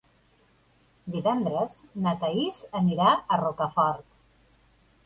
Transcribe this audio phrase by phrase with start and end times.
[1.17, 1.75] Divendres
[2.07, 4.11] na Thaís anirà a Rocafort.